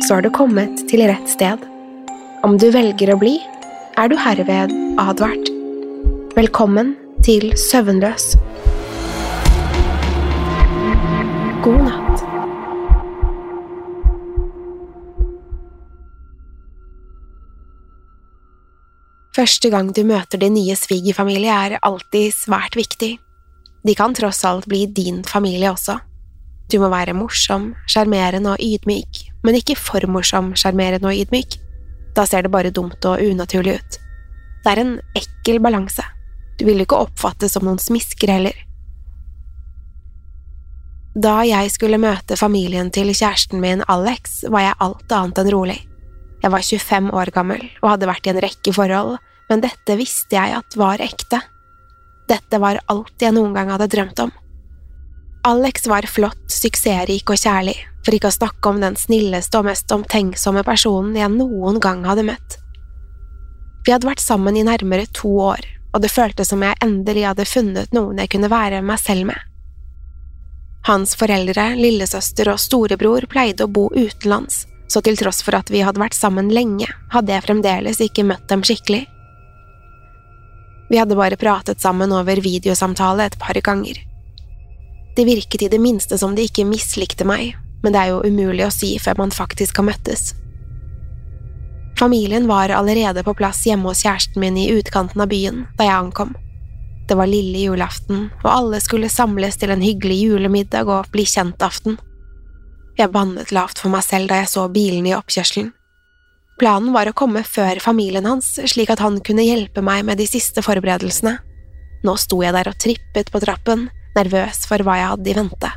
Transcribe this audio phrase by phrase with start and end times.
[0.00, 1.62] så har du kommet til rett sted.
[2.42, 3.36] Om du velger å bli,
[4.00, 5.50] er du herved advart.
[6.36, 8.32] Velkommen til Søvnløs.
[11.62, 12.24] God natt.
[19.32, 23.14] Første gang du møter din nye svigerfamilie er alltid svært viktig.
[23.82, 26.00] De kan tross alt bli din familie også.
[26.72, 31.58] Du må være morsom, sjarmerende og ydmyk, men ikke for morsom, sjarmerende og ydmyk.
[32.16, 33.98] Da ser det bare dumt og unaturlig ut.
[34.64, 36.04] Det er en ekkel balanse.
[36.56, 38.56] Du vil ikke oppfattes som noen smisker heller.
[41.12, 45.80] Da jeg skulle møte familien til kjæresten min, Alex, var jeg alt annet enn rolig.
[46.42, 49.18] Jeg var 25 år gammel og hadde vært i en rekke forhold,
[49.50, 51.42] men dette visste jeg at var ekte.
[52.32, 54.32] Dette var alt jeg noen gang hadde drømt om.
[55.44, 57.74] Alex var flott, suksessrik og kjærlig,
[58.06, 62.22] for ikke å snakke om den snilleste og mest omtenksomme personen jeg noen gang hadde
[62.28, 62.58] møtt.
[63.82, 67.46] Vi hadde vært sammen i nærmere to år, og det føltes som jeg endelig hadde
[67.50, 69.40] funnet noen jeg kunne være meg selv med.
[70.86, 75.82] Hans foreldre, lillesøster og storebror pleide å bo utenlands, så til tross for at vi
[75.82, 79.02] hadde vært sammen lenge, hadde jeg fremdeles ikke møtt dem skikkelig.
[80.86, 83.98] Vi hadde bare pratet sammen over videosamtale et par ganger.
[85.16, 88.64] Det virket i det minste som de ikke mislikte meg, men det er jo umulig
[88.66, 90.32] å si før man faktisk har møttes.
[91.98, 95.98] Familien var allerede på plass hjemme hos kjæresten min i utkanten av byen da jeg
[95.98, 96.32] ankom.
[97.08, 101.98] Det var lille julaften, og alle skulle samles til en hyggelig julemiddag og bli kjent-aften.
[102.98, 105.72] Jeg bannet lavt for meg selv da jeg så bilene i oppkjørselen.
[106.60, 110.28] Planen var å komme før familien hans, slik at han kunne hjelpe meg med de
[110.30, 111.36] siste forberedelsene.
[112.06, 115.70] Nå sto jeg der og trippet på trappen, nervøs for hva jeg hadde i vente.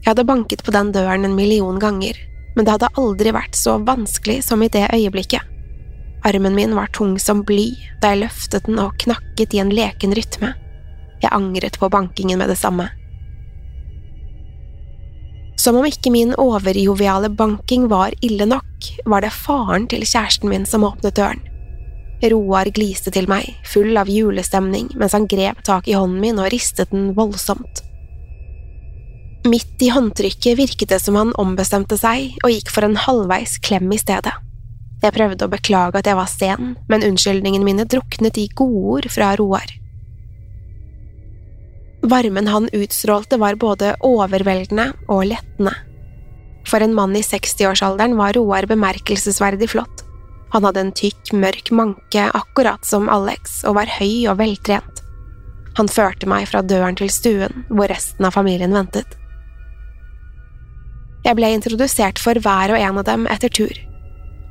[0.00, 2.16] Jeg hadde banket på den døren en million ganger,
[2.56, 5.44] men det hadde aldri vært så vanskelig som i det øyeblikket.
[6.24, 7.70] Armen min var tung som bly
[8.00, 10.54] da jeg løftet den og knakket i en leken rytme.
[11.20, 12.88] Jeg angret på bankingen med det samme.
[15.60, 20.64] Som om ikke min overjoviale banking var ille nok, var det faren til kjæresten min
[20.68, 21.42] som åpnet døren.
[22.28, 26.50] Roar gliste til meg, full av julestemning, mens han grep tak i hånden min og
[26.52, 27.80] ristet den voldsomt.
[29.48, 33.88] Midt i håndtrykket virket det som han ombestemte seg og gikk for en halvveis klem
[33.88, 34.34] i stedet.
[35.00, 39.32] Jeg prøvde å beklage at jeg var sen, men unnskyldningene mine druknet i godord fra
[39.40, 39.72] Roar.
[42.04, 45.72] Varmen han utstrålte var både overveldende og lettende.
[46.68, 50.04] For en mann i 60-årsalderen var Roar bemerkelsesverdig flott.
[50.50, 55.04] Han hadde en tykk, mørk manke akkurat som Alex og var høy og veltrent.
[55.78, 59.16] Han førte meg fra døren til stuen, hvor resten av familien ventet.
[61.24, 63.76] Jeg ble introdusert for hver og en av dem etter tur.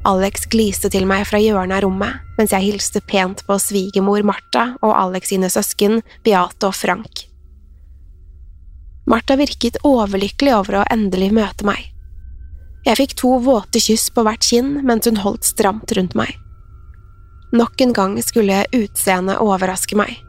[0.07, 4.69] Alex gliste til meg fra hjørnet av rommet, mens jeg hilste pent på svigermor Martha
[4.79, 7.25] og Alex sine søsken Beate og Frank.
[9.09, 11.89] Martha virket overlykkelig over å endelig møte meg.
[12.87, 16.37] Jeg fikk to våte kyss på hvert kinn mens hun holdt stramt rundt meg.
[17.51, 20.19] Nok en gang skulle utseendet overraske meg.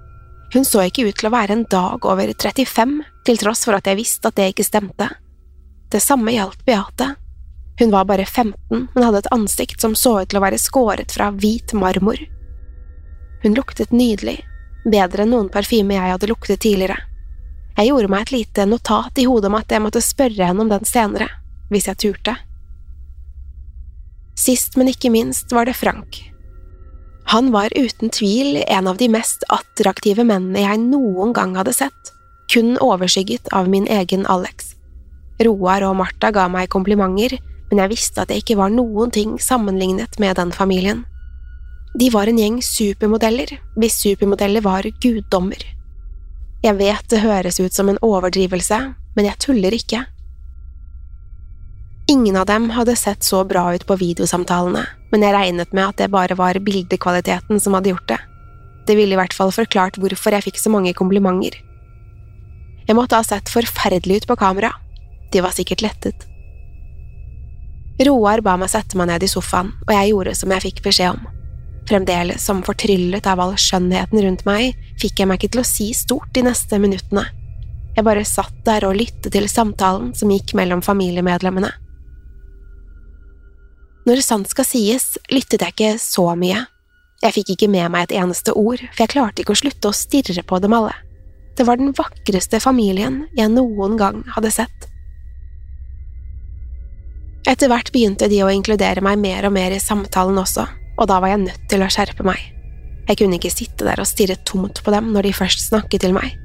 [0.52, 2.94] Hun så ikke ut til å være en dag over 35,
[3.26, 5.06] til tross for at jeg visste at det ikke stemte.
[5.91, 7.12] Det samme gjaldt Beate.
[7.79, 11.14] Hun var bare 15, men hadde et ansikt som så ut til å være skåret
[11.14, 12.19] fra hvit marmor.
[13.44, 14.41] Hun luktet nydelig,
[14.85, 16.99] bedre enn noen parfyme jeg hadde luktet tidligere.
[17.79, 20.73] Jeg gjorde meg et lite notat i hodet om at jeg måtte spørre henne om
[20.73, 21.31] den senere,
[21.70, 22.37] hvis jeg turte.
[24.38, 26.22] Sist, men ikke minst, var det Frank.
[27.31, 32.14] Han var uten tvil en av de mest attraktive mennene jeg noen gang hadde sett,
[32.50, 34.75] kun overskygget av min egen Alex.
[35.44, 37.37] Roar og Martha ga meg komplimenter,
[37.70, 41.05] men jeg visste at det ikke var noen ting sammenlignet med den familien.
[41.99, 45.62] De var en gjeng supermodeller, hvis supermodeller var guddommer.
[46.64, 48.81] Jeg vet det høres ut som en overdrivelse,
[49.16, 50.02] men jeg tuller ikke.
[52.10, 56.00] Ingen av dem hadde sett så bra ut på videosamtalene, men jeg regnet med at
[56.00, 58.16] det bare var bildekvaliteten som hadde gjort det.
[58.88, 61.60] Det ville i hvert fall forklart hvorfor jeg fikk så mange komplimenter.
[62.88, 64.72] Jeg måtte ha sett forferdelig ut på kamera.
[65.30, 66.24] De var sikkert lettet.
[68.08, 71.12] Roar ba meg sette meg ned i sofaen, og jeg gjorde som jeg fikk beskjed
[71.14, 71.28] om.
[71.86, 75.86] Fremdeles som fortryllet av all skjønnheten rundt meg, fikk jeg meg ikke til å si
[75.94, 77.28] stort de neste minuttene.
[77.94, 81.70] Jeg bare satt der og lyttet til samtalen som gikk mellom familiemedlemmene.
[84.08, 86.64] Når sant skal sies, lyttet jeg ikke så mye.
[87.20, 89.97] Jeg fikk ikke med meg et eneste ord, for jeg klarte ikke å slutte å
[89.97, 90.94] stirre på dem alle.
[91.56, 94.87] Det var den vakreste familien jeg noen gang hadde sett.
[97.50, 100.64] Etter hvert begynte de å inkludere meg mer og mer i samtalen også,
[100.97, 102.41] og da var jeg nødt til å skjerpe meg.
[103.11, 106.17] Jeg kunne ikke sitte der og stirre tomt på dem når de først snakket til
[106.17, 106.37] meg.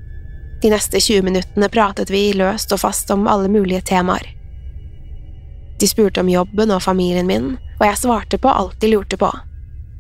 [0.63, 4.34] De neste 20 minuttene pratet vi løst og fast om alle mulige temaer.
[5.85, 9.27] De spurte om jobben og familien min, og jeg svarte på alt de lurte på.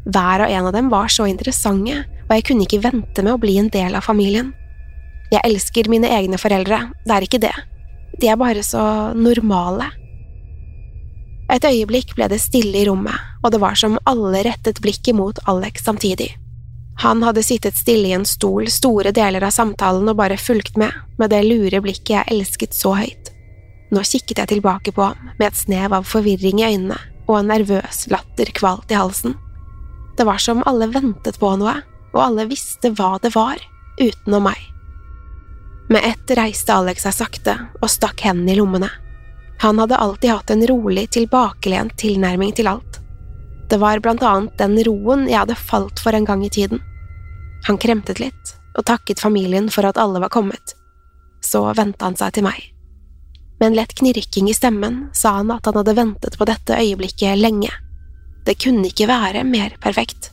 [0.09, 3.41] Hver og en av dem var så interessante, og jeg kunne ikke vente med å
[3.43, 4.49] bli en del av familien.
[5.29, 7.53] Jeg elsker mine egne foreldre, det er ikke det.
[8.17, 8.81] De er bare så
[9.13, 9.91] normale.
[11.53, 15.37] Et øyeblikk ble det stille i rommet, og det var som alle rettet blikket mot
[15.45, 16.31] Alex samtidig.
[17.05, 20.97] Han hadde sittet stille i en stol store deler av samtalen og bare fulgt med,
[21.21, 23.34] med det lure blikket jeg elsket så høyt.
[23.93, 27.49] Nå kikket jeg tilbake på ham med et snev av forvirring i øynene og en
[27.49, 29.35] nervøs latter kvalt i halsen.
[30.17, 31.73] Det var som alle ventet på noe,
[32.15, 33.59] og alle visste hva det var,
[33.99, 34.59] utenom meg.
[35.91, 38.89] Med ett reiste Alex seg sakte og stakk hendene i lommene.
[39.61, 43.01] Han hadde alltid hatt en rolig, tilbakelent tilnærming til alt.
[43.69, 46.81] Det var blant annet den roen jeg hadde falt for en gang i tiden.
[47.67, 50.75] Han kremtet litt og takket familien for at alle var kommet.
[51.41, 52.74] Så vendte han seg til meg.
[53.59, 57.39] Med en lett knirking i stemmen sa han at han hadde ventet på dette øyeblikket
[57.39, 57.71] lenge.
[58.45, 60.31] Det kunne ikke være mer perfekt.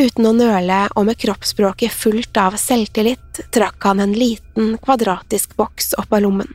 [0.00, 5.92] Uten å nøle og med kroppsspråket fullt av selvtillit trakk han en liten, kvadratisk boks
[6.00, 6.48] opp av lommen.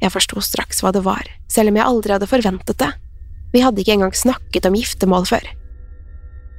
[0.00, 2.90] Jeg forsto straks hva det var, selv om jeg aldri hadde forventet det.
[3.52, 5.46] Vi hadde ikke engang snakket om giftermål før.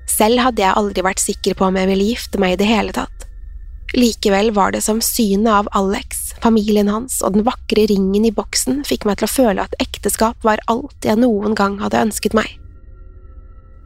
[0.08, 2.96] Selv hadde jeg aldri vært sikker på om jeg ville gifte meg i det hele
[2.96, 3.27] tatt.
[3.96, 8.84] Likevel var det som synet av Alex, familien hans og den vakre ringen i boksen
[8.88, 12.58] fikk meg til å føle at ekteskap var alt jeg noen gang hadde ønsket meg.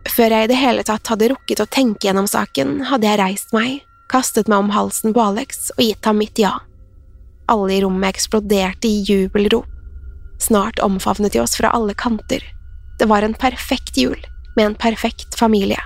[0.10, 3.54] Før jeg i det hele tatt hadde rukket å tenke gjennom saken, hadde jeg reist
[3.54, 6.58] meg, kastet meg om halsen på Alex og gitt ham mitt ja.
[7.52, 9.70] Alle i rommet eksploderte i jubelrop.
[10.42, 12.42] Snart omfavnet de oss fra alle kanter.
[12.98, 14.18] Det var en perfekt jul,
[14.56, 15.78] med en perfekt familie.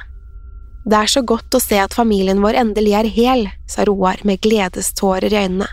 [0.85, 4.43] Det er så godt å se at familien vår endelig er hel, sa Roar med
[4.45, 5.69] gledestårer i øynene.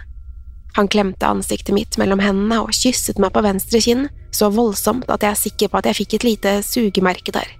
[0.73, 5.21] Han klemte ansiktet mitt mellom hendene og kysset meg på venstre kinn så voldsomt at
[5.21, 7.50] jeg er sikker på at jeg fikk et lite sugemerke der.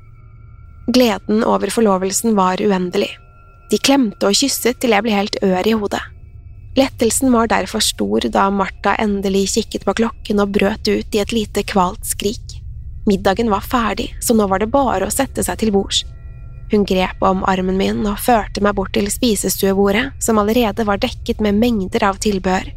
[0.89, 3.11] Gleden over forlovelsen var uendelig.
[3.71, 6.01] De klemte og kysset til jeg ble helt ør i hodet.
[6.77, 11.37] Lettelsen var derfor stor da Martha endelig kikket på klokken og brøt ut i et
[11.37, 12.57] lite kvalt skrik.
[13.05, 16.07] Middagen var ferdig, så nå var det bare å sette seg til bords.
[16.73, 21.43] Hun grep om armen min og førte meg bort til spisestuebordet, som allerede var dekket
[21.45, 22.71] med mengder av tilbehør.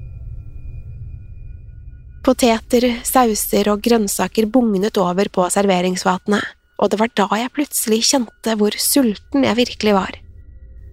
[2.25, 6.41] Poteter, sauser og grønnsaker bugnet over på serveringsfatene,
[6.81, 10.19] og det var da jeg plutselig kjente hvor sulten jeg virkelig var.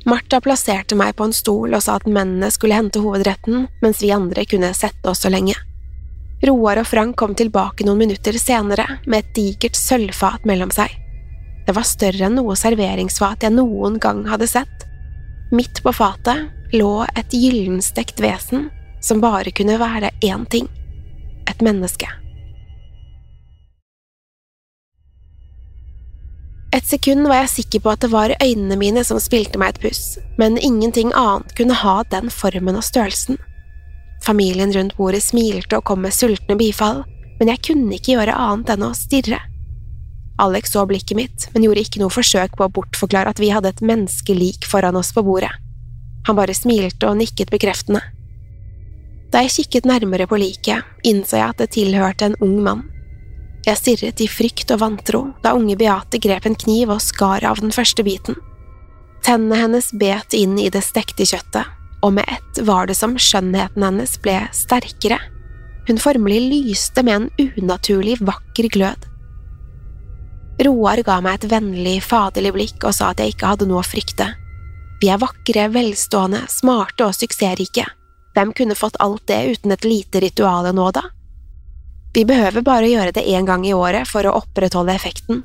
[0.07, 4.15] Martha plasserte meg på en stol og sa at mennene skulle hente hovedretten, mens vi
[4.15, 5.57] andre kunne sette oss så lenge.
[6.47, 11.02] Roar og Frank kom tilbake noen minutter senere med et digert sølvfat mellom seg.
[11.67, 14.87] Det var større enn noe serveringsfat jeg noen gang hadde sett.
[15.55, 18.71] Midt på fatet lå et gyllenstekt vesen
[19.03, 20.69] som bare kunne være én ting–
[21.51, 22.09] et menneske.
[26.73, 29.83] Et sekund var jeg sikker på at det var øynene mine som spilte meg et
[29.83, 33.37] puss, men ingenting annet kunne ha den formen og størrelsen.
[34.25, 37.03] Familien rundt bordet smilte og kom med sultne bifall,
[37.39, 39.43] men jeg kunne ikke gjøre annet enn å stirre.
[40.43, 43.71] Alex så blikket mitt, men gjorde ikke noe forsøk på å bortforklare at vi hadde
[43.71, 45.53] et menneskelik foran oss på bordet.
[46.27, 48.03] Han bare smilte og nikket bekreftende.
[49.33, 52.83] Da jeg kikket nærmere på liket, innså jeg at det tilhørte en ung mann.
[53.63, 57.63] Jeg stirret i frykt og vantro da unge Beate grep en kniv og skar av
[57.63, 58.37] den første biten.
[59.23, 61.71] Tennene hennes bet inn i det stekte kjøttet,
[62.03, 65.21] og med ett var det som skjønnheten hennes ble sterkere.
[65.87, 69.12] Hun formelig lyste med en unaturlig vakker glød.
[70.61, 73.87] Roar ga meg et vennlig, faderlig blikk og sa at jeg ikke hadde noe å
[73.87, 74.29] frykte.
[75.03, 77.87] Vi er vakre, velstående, smarte og suksessrike.
[78.37, 81.03] Hvem kunne fått alt det uten et lite ritual nå, da?
[82.13, 85.43] Vi behøver bare å gjøre det én gang i året for å opprettholde effekten.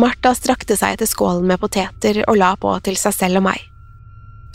[0.00, 3.64] Martha strakte seg etter skålen med poteter og la på til seg selv og meg.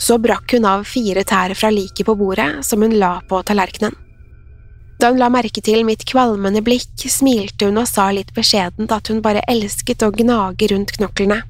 [0.02, 4.05] Så brakk hun av fire tær fra liket på bordet som hun la på tallerkenen.
[5.00, 9.10] Da hun la merke til mitt kvalmende blikk, smilte hun og sa litt beskjedent at
[9.12, 11.42] hun bare elsket å gnage rundt knoklene.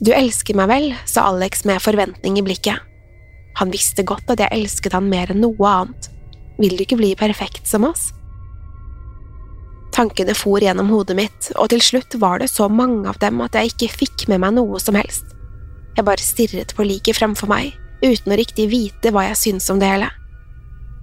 [0.00, 2.80] Du elsker meg vel, sa Alex med forventning i blikket.
[3.60, 6.08] Han visste godt at jeg elsket han mer enn noe annet.
[6.60, 8.08] Vil du ikke bli perfekt som oss?
[9.92, 13.58] Tankene for gjennom hodet mitt, og til slutt var det så mange av dem at
[13.58, 15.34] jeg ikke fikk med meg noe som helst.
[15.98, 19.82] Jeg bare stirret på liket fremfor meg, uten å riktig vite hva jeg syntes om
[19.82, 20.08] det hele.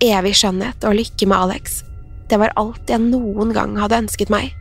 [0.04, 1.82] Evig skjønnhet og lykke med Alex.
[2.30, 4.52] Det var alt jeg noen gang hadde ønsket meg.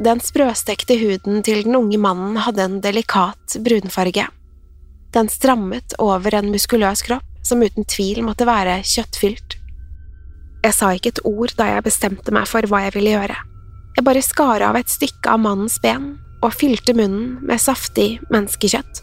[0.00, 4.24] Den sprøstekte huden til den unge mannen hadde en delikat brunfarge.
[5.12, 9.58] Den strammet over en muskuløs kropp som uten tvil måtte være kjøttfylt.
[10.62, 13.36] Jeg sa ikke et ord da jeg bestemte meg for hva jeg ville gjøre.
[13.98, 19.02] Jeg bare skar av et stykke av mannens ben og fylte munnen med saftig menneskekjøtt.